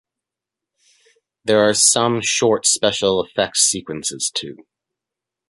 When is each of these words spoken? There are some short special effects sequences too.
There 1.45 1.59
are 1.59 1.75
some 1.75 2.21
short 2.23 2.65
special 2.65 3.23
effects 3.23 3.59
sequences 3.59 4.31
too. 4.33 4.65